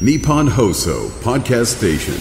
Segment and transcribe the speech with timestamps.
[0.00, 2.14] Nippon Hoso Podcast Station.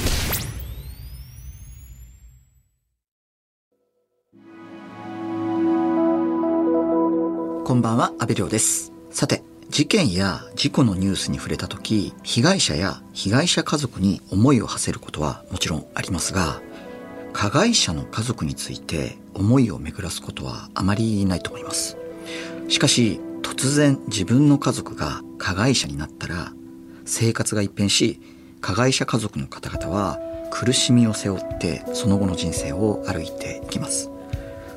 [7.65, 8.93] こんばんは、安部亮です。
[9.09, 9.41] さて、
[9.71, 16.61] 事件や事故のニュースに触れた時、被害者や被害者家族に思いを馳せることはもちろんありますが、
[17.33, 21.97] 加害者の家族について思いを巡らすことはあまりないと思います。
[22.69, 26.53] しかし、突然自分の家族が加害者になったら、
[27.05, 28.19] 生活が一変し、
[28.61, 30.19] 加害者家族の方々は
[30.51, 34.09] 苦しみを背負ってその後の人生を歩いていきます。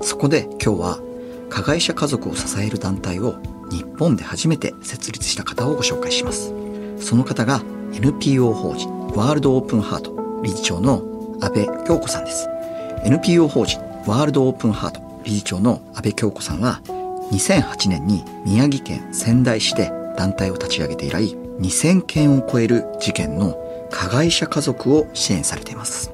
[0.01, 1.01] そこで今日は
[1.49, 3.37] 加害者家族を支える団体を
[3.71, 6.53] 日本で初めて設立した方をご紹介します。
[6.99, 11.03] その方が NPO 法人ワールドオープンハート理事長の
[11.41, 12.49] 安倍京子さんです。
[13.05, 16.81] NPO 法人ワールドオープンハート理事長の安倍京子さんは
[17.33, 23.57] 2008年に宮城県仙台市で団体を立ち上げて以来2000件を超える事件の
[23.91, 26.13] 加害者家族を支援されています。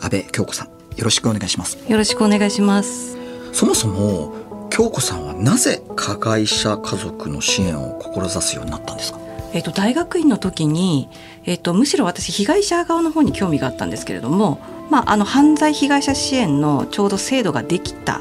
[0.00, 1.78] 安倍京子さん、よろしくお願いします。
[1.88, 3.16] よろしくお願いします。
[3.52, 9.18] そもそも京子さんはなぜ加害者家族の支援を志すようになったんですか？
[9.54, 11.08] えっ、と大学院の時に
[11.44, 18.20] えっ、とむしろ私被害者側の方に興味があったんですけれども、まああの犯罪被害者支援のちょうど制度ができた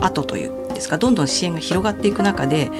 [0.00, 2.70] 後というんですか、どんどん支援が広がっていく中で、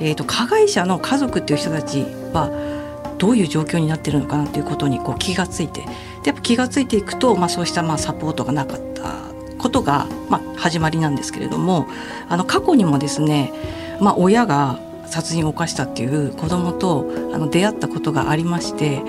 [0.00, 5.86] えっ、と加害者の家族っていう人たちはどういう状況になってるのかなっていうことにこう気がついて、で
[6.26, 9.14] やっぱ気がついていくと、まあそうしたまあサポートがなかった
[9.58, 11.86] ことがまあ始まりなんですけれども、
[12.28, 13.52] あの過去にもですね、
[14.00, 19.02] まあ親が殺人を犯したっていう子供とあの出会ったことがありまして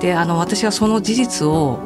[0.00, 1.80] であの私はその事実を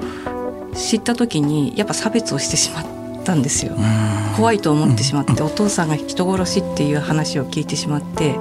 [0.75, 3.77] 知った時にやっぱ差別をしてしまったんですよ。
[4.37, 8.39] 怖いと思ってしまってお父さんが人殺しっていう話を聞いてしまって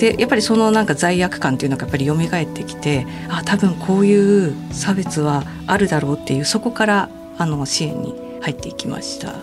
[0.00, 9.34] でやっぱりそのなんか罪悪感っていうのがやっぱり蘇ってきてあ多分こういう差別はあるだろうっていうそこからあの支援に入っていきました。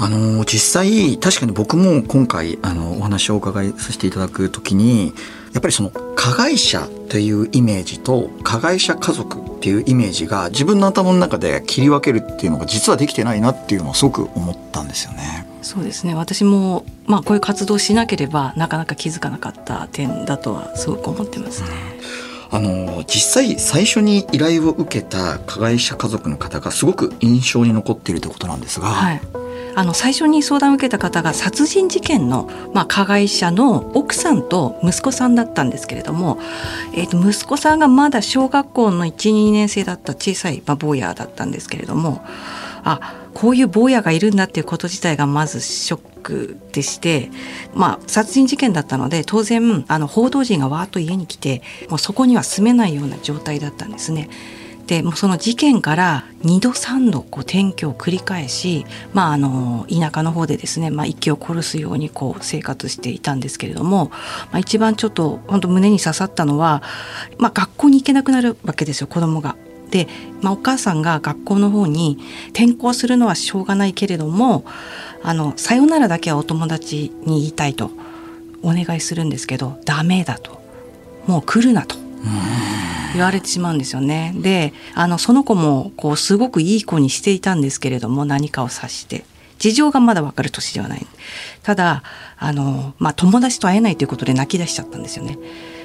[0.00, 5.12] あの実際確かに僕も今回あのお話をお伺いさせていただくときに
[5.52, 15.47] やっぱりその加害者というイメージと加害者家族っていうイメージが自分の頭の中で切り分けるっていうのが実はできてないなっていうのをすごく思ったんですよね。
[15.62, 16.14] そうですね。
[16.14, 21.68] 私も、まあ、こういう活動をしなければなかなか気づかなかった点だとはすごく思ってますね。
[22.50, 29.20] あの実際最初に依頼を受けた加害者家族の方がすごく印象に残っているということなんですが、はい、
[29.74, 36.40] あの最初に相談を受けた方が殺人事件の、まあ、加害者の奥さんと息子さんだったんですけれども、
[36.94, 42.24] えー、と息子さんがまだ小学校の12年生だった小さい、まあ、坊やだったんですけれども
[42.90, 47.30] あこういう坊やがいるんだっていうこと自体がまずショックでして、
[47.74, 54.28] まあ、殺人事件だったので当然あの報道陣がわーっと家に来てもうそこには住めないような状態だったんですね。
[54.86, 66.82] でもうその事件から2度3度こう転居を繰り返し、まあ、あの田舎の方でですね、まあ、息を殺すようにこう生活していたんですけれども、まあ、一番ちょっと本当胸に刺さったのは、
[67.36, 69.56] まあ、学校に行けなくなるわけですよ子供が。
[69.90, 70.08] で、
[70.42, 72.18] まあ、お母さんが学校の方に
[72.50, 74.64] 転校するのはしょうがないけれども
[75.22, 77.90] あのさよならだけはお友達に言いたいと
[78.62, 80.60] お願いするんですけどダメだと
[81.26, 81.96] もう来るなと。
[83.14, 84.34] 言われてしまうんですよね。
[84.36, 89.24] で、あの、その子も、こう、すごくいい子にしていたんですけれども、何かを察して。
[89.58, 91.06] 事情がまだわかる年ではない。
[91.62, 92.02] ただ、
[92.38, 95.38] あの、まあ、友達と会えないということで泣き出しちゃったんですよね。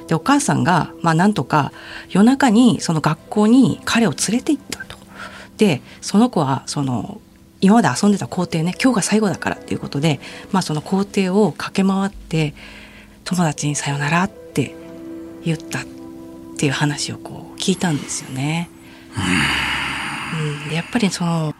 [0.08, 1.72] で、お母さんが、まあ、なんとか、
[2.10, 4.98] 夜中に、その学校に彼を連れて行ったと。
[5.58, 7.22] で、その子は、その、
[7.62, 10.20] 今まで遊んでた校庭ね、今日が最後だからっていうことで、
[10.52, 12.54] まあ、その校庭を駆け回って、
[13.24, 14.76] 友達にさよならって
[15.44, 15.86] 言ったっ
[16.58, 18.70] ていう話をこう聞いたんですよね。
[20.68, 21.54] うん、やっぱりその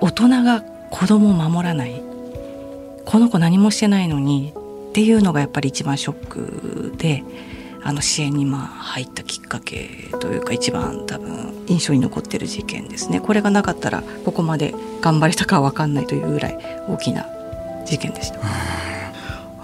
[0.00, 0.60] 大人が
[0.90, 2.02] 子供を守らない
[3.04, 4.52] この子何もしてないのに
[4.92, 7.24] っていうのがやっぱり一番ショックで
[7.82, 13.18] あの支援にまあ入ったきっかけというか一番多分印象に残ってる事件ですね。
[13.18, 16.58] これがなかったらここまで頑張れたかは分かんないというぐらい
[16.88, 17.26] 大きな
[17.86, 18.38] 事件でした。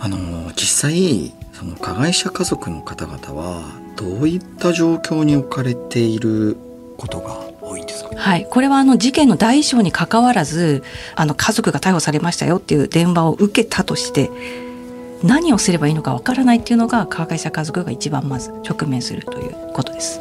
[0.00, 3.62] あの実際その加害者家族の方々は
[3.96, 6.56] どういった状況に置かれている
[6.96, 8.16] ことが多いんですか？
[8.16, 10.82] はい、これはあの事件の大小に関わらず
[11.14, 14.30] あの家族が逮捕されましたよっていう電話を受けたとして
[15.22, 20.20] 何をすればいいのかわからないっていうのが加害者家族が一番まず直面するということです。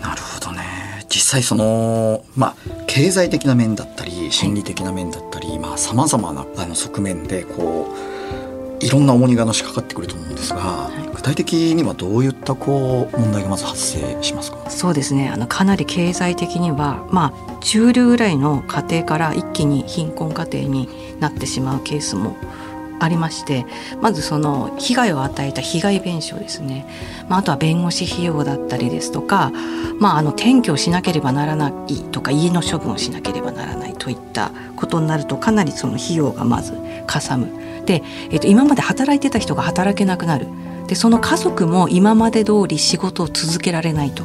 [0.00, 1.04] なるほどね。
[1.08, 2.54] 実際そのまあ
[2.86, 7.94] 経済的な面だったり心理的な面だったり、まあさまざまなあの側面でこ
[8.80, 14.70] ういろんな重荷がのしかかってくると思うんですが、い、具体的にはどういったこう問題がまず発生しますか？
[14.70, 15.28] そうですね。
[15.28, 20.88] あのかなり経済的にはまあ中流ぐらいの家庭から一気に貧困家庭に
[21.18, 22.36] なってしまうケースも
[23.00, 23.66] ありまして
[24.00, 26.86] まずその被害を与えた被害弁償ですね、
[27.28, 29.52] まあ、あとは弁護士費用だったりですとか、
[29.98, 36.74] まあ、あの転居をしなければならないとか家の処分をしなければならないといったことになるとかなりその費用がまず
[37.06, 37.48] かさむ。
[37.86, 40.46] で、えっと、今まで働いてた人が働けなくなる
[40.88, 44.24] でその家族も今まで通り仕事を続けられないと。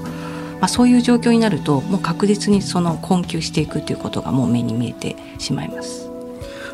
[0.64, 6.13] まあ、そういう状況になるともう確実にその困窮していくということがもう目に見えてしまいます。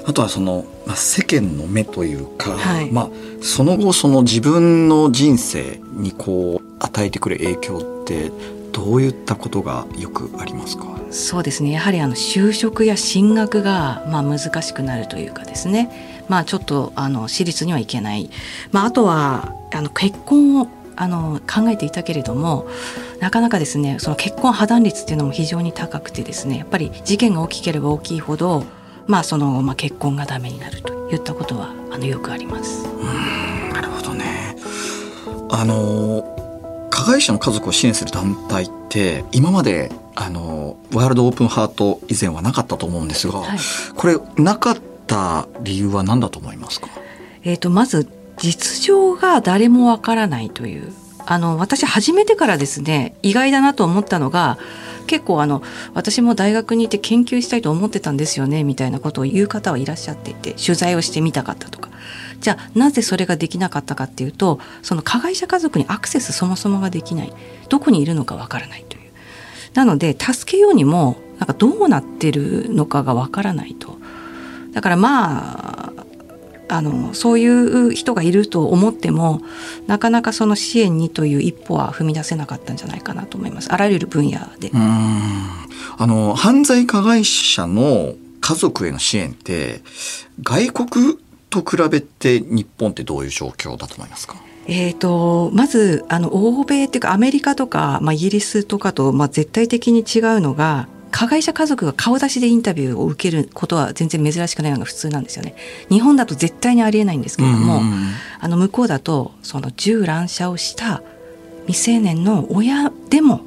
[0.10, 3.10] あとはその、まあ、世間の目というか、はい、まあ、
[3.44, 8.32] その後その自分の人生にこう与えてくる影響って
[8.72, 10.86] どういったことがよくありますか？
[11.12, 11.70] そうですね。
[11.70, 16.26] やはりあの就職や進学がまあ難しくなるというかですね。
[16.28, 18.32] まあちょっとあの私立には行けない、
[18.72, 22.68] まあ、あとはあの結婚をあの考えていたけれども
[23.20, 28.64] なかなかですねその結婚破談率っていうのも非常に高くてですねやっぱり事件が大きければ大きいほど
[29.10, 32.88] まあその、まあ、結婚がダメになるといったことはあのよくあります。
[32.88, 34.56] うんなるほどね。
[35.50, 43.60] あの加害者の家族を支援する団体って今まであのワールドオープンハート以前はなかったと思うんですが、はい、
[43.96, 44.78] これなかっ
[45.08, 46.88] た理由は何だと思いますか？
[47.44, 48.08] えーと、まず
[48.38, 50.94] 実情が誰もわからないという。
[51.26, 54.58] あの私始めてからですね意外だなと思ったのが
[55.10, 55.64] 結構あの
[55.96, 61.90] 私も大学にいて研究したいと思ってたんですよねみたいなことを言う方はいらっしゃっていて取材をしてみたかったとか。
[62.40, 67.34] じゃあなぜそれができなかったかっていうとその加害者家族にアクセスそもそもができない。
[67.70, 69.10] どこにいるのかわからないという。
[69.74, 73.98] なので助けようにもなんかどうなってるのかがわからないと。
[74.74, 75.99] だからまあ
[76.69, 79.42] あのそういう人がいると思っても
[79.88, 83.71] なかなかその支援にという一歩は踏み出せなかったんじゃないかなと思います。
[83.71, 84.71] あらゆる分野で。
[84.74, 89.81] あの犯罪加害者の家族への支援って
[90.42, 91.18] 外国
[91.50, 94.36] と比べて日本ってどういう状況だと思いますか？
[94.68, 105.56] えーと、まずあの欧米っていうかアメリカとか、まあ、イギリスとかと、まあ、絶対的に違うのが加害者家族が顔出しでインタビューを受けることは全然珍しくないのが普通なんですよね。
[105.90, 107.82] 日本だと絶対にありえないんですけれども、
[108.40, 111.02] あの向こうだとその銃乱射をした
[111.68, 113.42] 未成年の親でも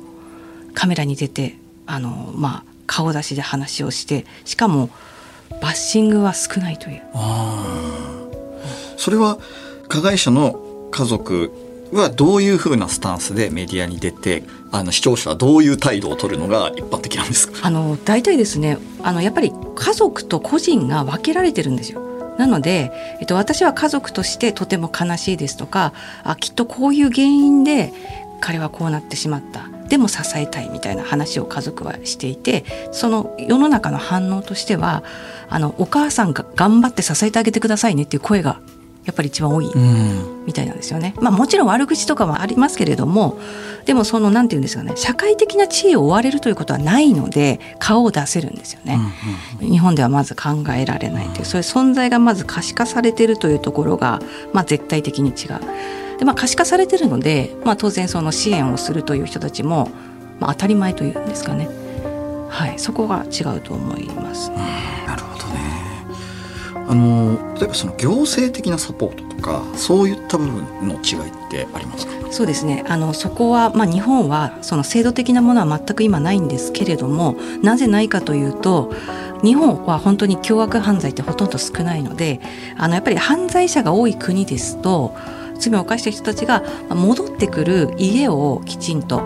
[0.74, 1.56] カメラに出て
[1.86, 4.90] あの、まあ、顔出しで話をしてしかも
[5.60, 7.02] バッシングは少ないという。
[8.96, 9.38] それは
[9.88, 11.50] 加害者の家族
[11.92, 17.66] はどういうふうなスタンスでメディアに出てあの視聴者はどういう態度を取るのが一般的なんですか？
[17.66, 22.00] あの大体ですねあのやっぱり家族と個人が分けられてるんですよ。
[22.38, 22.90] なので、
[23.20, 25.92] えっと、私は家族としてとても悲しいですとか
[26.24, 27.92] あきっとこういう原因で
[28.40, 35.04] 彼はこうなってしまったでも支えたいみたいな話を家族はしていてその世の中の反応としては
[35.50, 38.60] あのお母さんが頑張って支えてあげてくださいねっていう声が
[39.04, 39.70] やっぱり一番多い
[40.46, 41.14] みたいなんですよね。
[41.20, 43.38] まあもちろん悪口とかもありますけれども
[43.84, 48.98] でもそのなんて言うんですかね社会的な地位を追われるということはないので顔を出せるんですよね。
[49.60, 54.20] 日本ではまず考えられないというそういう存在がまず可視化されているというところが、
[54.52, 56.18] まあ、絶対的に違う。
[56.18, 59.90] でまあ可視化されてるので、まあ、当然その支援をするという人たちも、
[60.38, 61.68] まあ、当たり前というんですかね。
[62.48, 64.50] はい、そこが違うと思います。
[65.06, 65.91] なるほどね。
[66.92, 72.12] あの例えばその行政的なサポートとかそういった部分の違いってありますか？
[72.30, 72.84] そうですね。
[72.86, 78.92] あのそこは、まあ、日本はその制度的なものは全く今ないんですけれどもなぜないかというと
[79.42, 82.40] 日本は本当に凶悪犯罪ってほとんど少ないので
[82.76, 85.16] あのやっぱり犯罪者が多い国ですと
[85.58, 89.22] 罪を犯した人たちが戻ってくる家をきちんと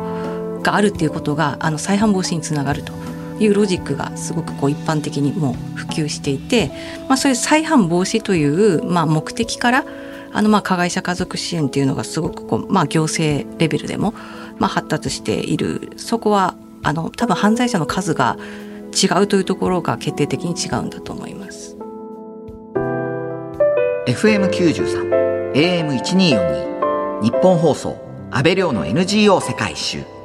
[0.62, 2.92] があるっていうことがあの再犯防止につながると。
[3.38, 6.70] いうロジックがすごくこう一般的にもう普及していて、
[7.08, 9.84] まあ、そういう再犯防止という、まあ、目的から
[10.32, 14.12] あのまあ加害者家族支援っていうのがすごくこう、まあ、行政レベルでも
[14.58, 18.36] まあ発達しているそこはあの多分犯罪者の数が
[18.92, 21.76] 違うというところが決定的に違うんだと思います。
[24.06, 27.96] FM93 AM1242 日本放送
[28.30, 30.15] 安倍亮の NGO 世界一周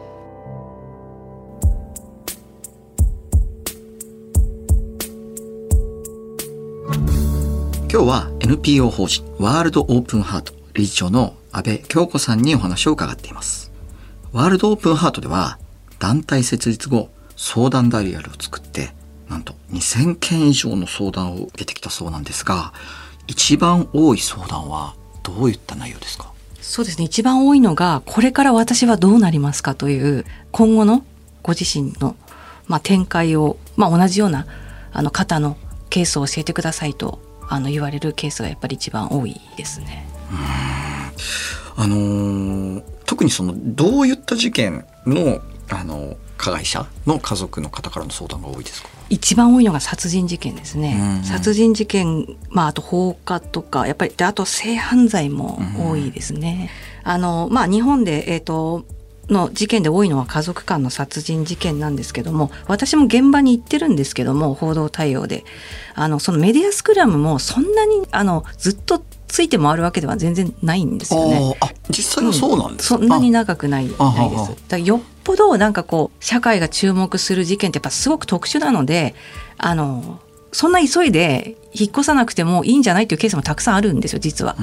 [8.01, 13.71] 今日は NPO 法人ワールドオープンハート理事長の安倍京子さんにお話を伺っています。
[14.33, 15.59] ワールドオープンハートでは
[15.99, 18.89] 団体設立後相談ダイヤルを作って
[19.29, 22.73] なんと2000件以上の相談を受けてきたそうなんですが
[23.27, 26.33] 一番多い相談はどういった内容ですか？
[26.59, 31.05] そうですね一番多いのがこれから私はどうなりますかという今後の
[31.43, 32.15] ご自身の、
[32.65, 34.47] まあ、展開を、まあ、同じような
[34.91, 35.55] あの方の
[35.91, 40.07] ケースを教えてくださいとあの言われるケースがやっぱり一番多いですね。
[41.75, 48.89] あのー特にそのどういった事件のあの加害者の家族の方からの相談が多いですか？
[49.09, 51.23] 一番多いのが殺人事件ですね、うんうん。
[51.23, 56.69] 殺人事件、まあ、あと放火とかやっぱりであと性犯罪も多いですね。
[57.03, 58.85] あのまあ、日本で、えー、と
[59.31, 65.43] の事件で多いのは家族間の殺人事件なんですけども私も現場に行ってるんですけども報道対応で
[65.95, 71.57] あのそのメディアスクラムもそんなにあのずっとついて回るわけでは全然ないんですよね。
[71.61, 74.55] あ実際はそうなんですか、そんなに長くないあないです。
[74.67, 79.15] だよっぽどなんかこう社会が注目する事件ってやっぱすごく特殊なので
[79.57, 80.19] あの
[80.51, 84.55] そんな急いで引っ越さなくてもいいんじゃないっていうケースもたくさんあるんですよ実は。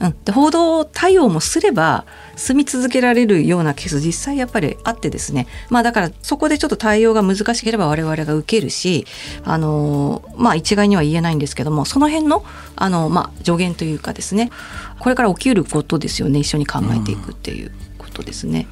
[0.00, 2.04] うん、で報道対応もすれば
[2.36, 5.46] 住み続けられるようなケース実際やっぱりあってですね。
[5.70, 9.06] まあだからそこでちょっと対応が難しければ我々が受けるし
[9.44, 14.50] あのまあ一概には言えないんですけどもその辺のあの、まあ、助言というかですね
[14.98, 16.40] これから起きることですよね。
[16.40, 18.66] 一緒に考えていくっていうことですね。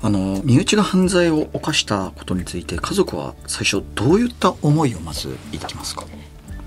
[0.00, 6.04] あの身内が犯罪を犯したことについて家族は最初どういった思いをまず抱きますか？
[6.04, 6.06] い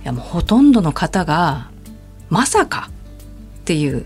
[0.03, 1.69] やもうほとんどの方が
[2.29, 2.89] まさか
[3.61, 4.05] っていう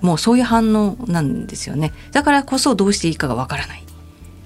[0.00, 1.92] もうそういう反応なんですよね。
[2.12, 3.82] だからこそどうしていいかがわからない、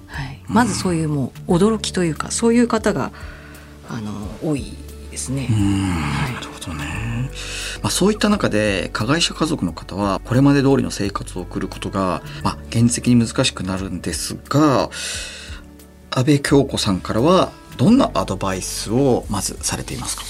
[0.07, 3.11] はい、まずそういうもう驚きというかそういう方が
[3.89, 4.73] あの多い
[5.11, 5.47] ですね。
[5.47, 6.33] はい。
[6.33, 7.29] なるほどね、
[7.81, 14.89] まあ、そういった中で加害者家族の方はこれまで通りの生活を送ることが、まあ、現実的に難しくなるんですが
[16.11, 20.23] 安倍京子さんからはどんなアドバイスをまずされていますか？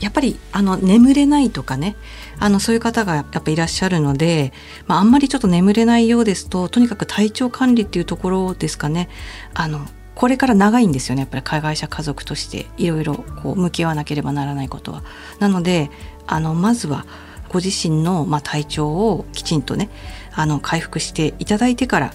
[0.00, 1.96] やっぱりあの眠れないとかね
[2.38, 4.52] あのそういう方がやっぱいらっしゃるので、
[4.86, 9.08] まあ、あんまりちょっと眠れないようですととにかく体調管理っていうところですかね
[9.54, 15.02] あのこれから長いんですよねやっぱり加害者家族としていろいろ向き合わなければならないことは。
[15.38, 15.90] なので
[16.26, 17.04] あのまずは
[17.48, 19.88] ご自身の、まあ、体調をきちんとね
[20.32, 22.12] あの回復していただいてから、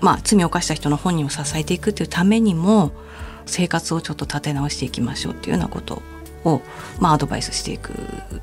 [0.00, 2.92] まあ、罪を犯した人の本人を支えていくというためにも
[3.46, 6.02] 生活をちょっと立て直していきましょうっていうようなことを、
[7.00, 7.92] まあ、アドバイスしていく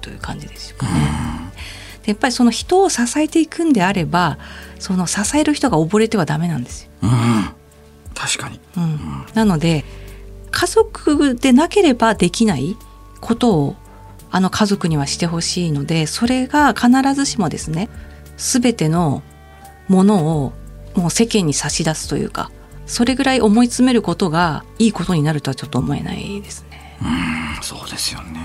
[0.02, 0.92] という感じですかね。
[2.04, 4.40] でやっぱりその人を支えていくんであれば
[4.80, 6.90] その支える人が溺れてはダメなんですよ。
[7.04, 7.50] うん
[8.16, 9.84] 確かにうん、なので
[10.52, 12.76] 家族でなければできない
[13.20, 13.76] ことを
[14.30, 17.90] あの家族にはしてほしいのでそれが必ずしもですね
[18.38, 19.24] 全ての
[19.88, 20.54] ものを
[20.96, 22.52] もう世間に差し出すというか
[22.86, 26.71] それぐらい思い詰めることがいいことになるとはちょっと思えないですね。
[27.62, 28.40] そうですよね。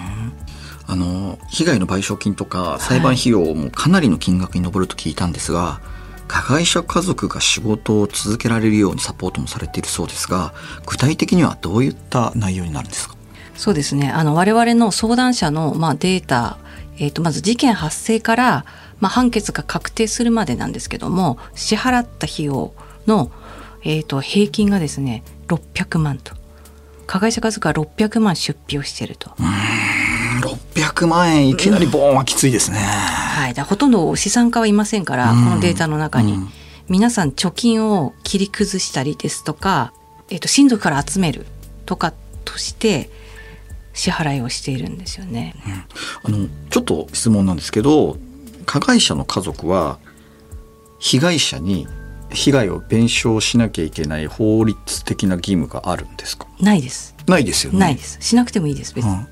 [0.88, 5.80] あの被害の賠償金とか裁判費用もかなりの金額に上ると聞いたんですが、
[6.28, 13.16] 加害者家族が仕事を続けられるようにサポートもされているそうですが具体的にはどういった内容になるんですか？
[13.56, 14.10] そうですね。
[14.10, 16.58] あの我々の相談者の、まあ、データ、
[16.98, 18.64] えー、とまず事件発生から、
[19.00, 22.74] まあ、判決が確定するまでなんですけども支払った費用
[23.06, 23.30] の、
[23.82, 26.34] えー、と平均がですね600万と
[27.06, 29.30] 加害者家族は600万出費をしていると、
[30.74, 31.48] 600万円。
[31.48, 35.44] いきなりボーンはきついですね、はい、だほとんど資産家はいませんから、うん。
[35.44, 36.48] このデータの中に、うん。
[36.88, 39.92] 皆さん貯金を切り崩したりですとか、
[40.30, 41.46] えー、と親族から集める
[41.84, 42.12] とか
[42.44, 43.10] として
[43.92, 45.54] 支払いをしているんですよね。
[46.22, 48.18] あのちょっと質問なんですけど
[48.66, 49.98] 加害者の家族は
[50.98, 51.88] 被害者に
[52.36, 56.46] 被害を弁償しなきゃいけない法律的な義務があるんですか？
[56.60, 57.16] ないです。
[57.26, 58.18] ないですよねないです。
[58.20, 58.94] しなくてもいいです。
[58.94, 59.10] 別に。
[59.10, 59.26] うん、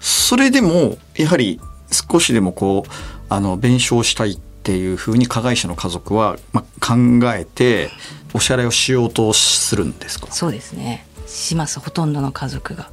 [0.00, 1.60] それでもやはり
[1.92, 2.90] 少しでもこう
[3.28, 6.94] あの弁償したいっていうふうに加害者の家族は、まあ、考
[7.34, 7.90] えて
[8.34, 10.26] お支払いをしようとするんですか？
[10.32, 11.06] そうですね。
[11.26, 11.78] します。
[11.78, 12.90] ほとんどの家族が。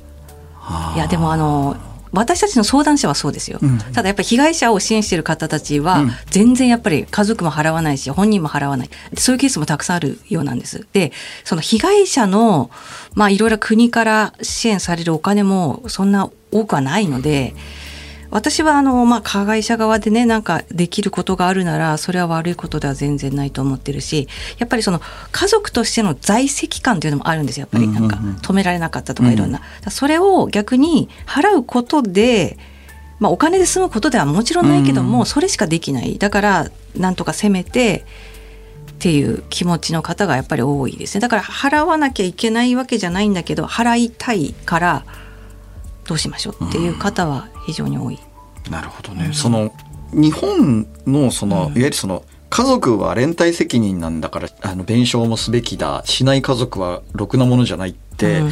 [0.95, 1.75] いやでもあの
[2.13, 3.77] 私たちの相談者はそうですよ、うん。
[3.79, 6.11] ただやっぱり被害者を支援している方たちはうん。
[6.29, 8.89] 全然やっぱり家族も払わないし本人も払わない。
[9.17, 10.87] そういうケースもたくさんあるようなんです。
[10.93, 11.11] で
[11.43, 12.69] その被害者の
[13.15, 17.55] まあいろいろ国から支援されるお金もそんな多くはないので
[18.33, 27.87] 私はあの、まあ、加害者側でねなんかできることがあるならそれは悪いことでは全然ないと思ってるしやっぱりその家族としての在籍感というのもあるんですよやっぱり。
[27.87, 28.29] なんかうんうん。
[28.31, 32.57] うん止められなかったとかいろんな、だからそれを逆に払うことで、
[33.19, 35.25] まあ、お金で済むことではもちろんないけども、うん。
[35.25, 36.17] それしかできない。
[36.17, 38.05] だからなんとかせめて
[38.91, 41.21] っていう気持ちの方がやっぱり多いですね。
[41.21, 45.05] だから払わなきゃいけないわけじゃないんだけど払いたいから
[46.05, 48.19] どうしましょうっていう方は非常に多い。
[48.69, 49.73] なるほどね、うん、その
[50.13, 58.51] 日本のその、うん、いわゆるその家族は連帯責任なんだからあの弁償もすべきだしない家族はろくなものじゃないって、うん。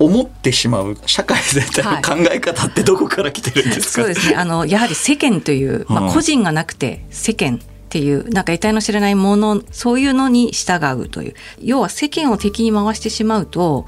[0.00, 4.36] 思ってしまう社会全体の考え方ってどこから来てるんですか、はい、そうですね。
[4.36, 7.58] あのやはり世間という、まあ、個人がなくて世間っ
[7.88, 11.34] ていうなんか得体の知れないものそういうのに従うという。
[11.60, 13.86] 要は世間を敵に回してしまうと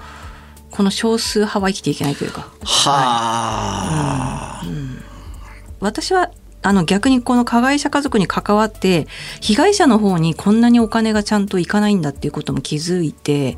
[0.70, 2.48] この少数派は生きていけないというか。
[2.62, 4.70] はあ、うん。
[4.70, 5.02] うん、
[5.80, 6.30] 私は
[6.62, 9.06] あの逆にこの加害者家族に関わって
[9.40, 13.56] 被害者の方にこんなにお金がちゃんといかないんだっていうことも気づいてやっ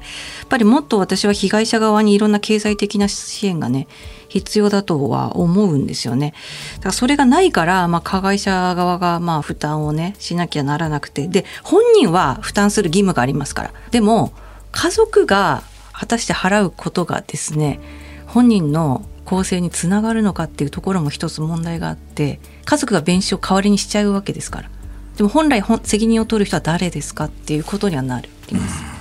[0.48, 3.88] ぱりもっと私は被害者側にいろんな経済的な支援がね
[4.28, 6.32] 必要だとは思うんですよね。
[6.76, 11.26] だからそれがないから、まあ、加害者側がまあ負担をねしなきゃならなくて。
[11.26, 13.72] で本人は負担する義務がありますから。
[13.90, 14.32] でも
[14.70, 15.62] 家族が
[16.02, 17.78] 果たして払うことがですね
[18.26, 24.70] 本人の構成につながるのかっていうところも一つ問題があって家族が弁償を代わりにしちゃうわけですから
[25.16, 28.91] でも本来責任を取る人は誰ですかっていうことにはなるいます。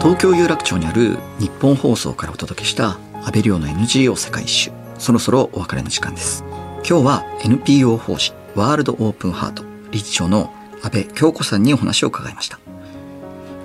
[0.00, 4.70] 東京有楽町にある日本放送からお届けした安倍亮の NGO 世界一周。
[4.98, 6.42] そろそろお別れの時間です。
[6.88, 10.52] 今日は NPO 法人ワールドオープンハート理事長の
[10.82, 12.58] 安倍京子さんにお話を伺いました。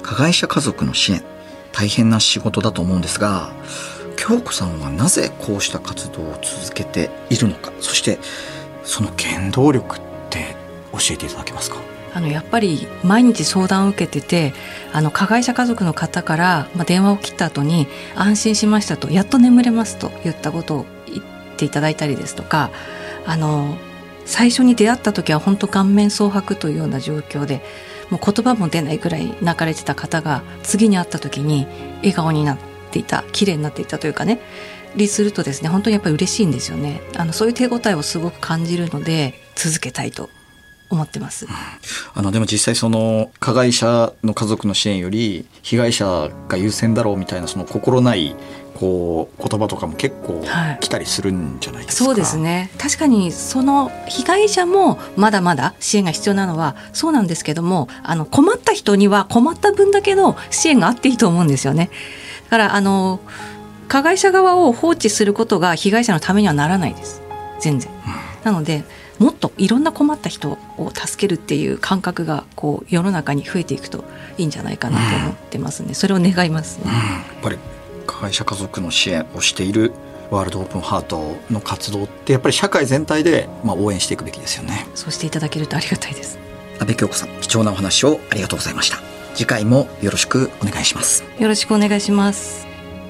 [0.04, 1.24] 加害者家族の支援
[1.72, 3.52] 大変な仕事だと思うんですが
[4.18, 8.20] 京子さんはなぜこうした活動を続けているのかそして
[8.84, 10.00] その原動力っ
[10.30, 10.56] て
[10.92, 11.95] 教えていただけますか？
[12.16, 14.54] あのやっぱり毎日相談を受けてて
[14.94, 21.24] あの加害者家族の方から、まあ、電話を切った後に「安心しました」と「やっと眠れます」と言ったことを言っ
[21.58, 22.72] ていただいたりですとか
[23.26, 23.78] あの
[24.26, 27.62] 最初に出会った時は本当顔面蒼白というような状況で
[28.10, 32.58] もう言葉も出ないぐらい泣かれてた方が次に会った時に笑顔になっ
[32.92, 34.40] ていた綺麗になっていたというかね
[34.96, 37.02] りするとですね本当にやっぱり嬉しいんですよね。
[37.18, 40.30] あのそういう手応えをすごく感じるので続けたいと
[40.90, 41.48] 思ってます。
[42.14, 48.36] あのでも実際その加害者の家族の支援より被害者が優先だろうみたいなその心ない
[48.76, 50.44] こう言葉とかも結構
[50.82, 61.90] 来たりするんじゃないですか、はい、そうですね確かにその被害者もまだまだ支援が必要なのはそうなんですけどもあの困った人には困った分だけの支援があっていいと思うんですよね。
[62.46, 63.22] だからあの
[63.88, 67.22] 加害者側を放置することが被害者のためにはならないです
[67.60, 67.92] 全然。
[67.92, 67.98] うん、
[68.44, 68.84] なので
[69.20, 74.04] もっといろんな困った人を助けるっていう感覚がこう世の中に増えていくと
[74.38, 76.84] いいんじゃないかなと思ってますね、うん、それを願います、ね。
[76.86, 77.58] うん、やっぱり
[78.06, 79.94] 加害者家族の支援をしている
[80.32, 84.88] ワールドオープンハートの活動ってやっぱり社会全体でまあ応援していくべきですよね。
[84.96, 86.40] そうしていただけるとありがたいです。
[86.80, 88.98] 安倍京子さん貴重なお話をありがとうございました。
[89.36, 91.24] 次回もよろしくお願いします。
[91.40, 92.65] よろしくお願いします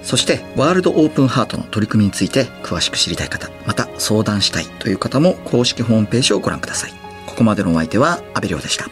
[0.05, 6.93] そしてワールドオープンハートの取り組みについて詳しく知りたい方、また相談したいという方も公式ホームページをご覧ください。
[7.25, 8.85] ここまでのお相手は阿部亮でした。